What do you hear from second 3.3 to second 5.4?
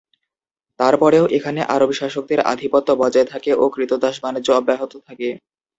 থাকে ও ক্রীতদাস বাণিজ্য অব্যাহত থাকে।